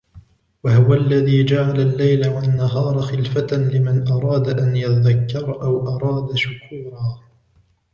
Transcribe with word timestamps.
وَهُوَ 0.63 0.93
الَّذِي 0.93 1.43
جَعَلَ 1.43 1.79
اللَّيْلَ 1.81 2.27
وَالنَّهَارَ 2.27 3.01
خِلْفَةً 3.01 3.57
لِمَنْ 3.57 4.07
أَرَادَ 4.11 4.59
أَنْ 4.59 4.75
يَذَّكَّرَ 4.75 5.61
أَوْ 5.61 5.95
أَرَادَ 5.97 6.35
شُكُورًا 6.35 7.21